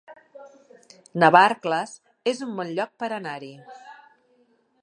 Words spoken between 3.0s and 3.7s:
per anar-hi